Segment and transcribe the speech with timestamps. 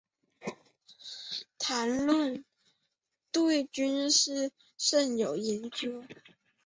[1.59, 2.43] 谭纶
[3.31, 6.03] 对军事甚有研究。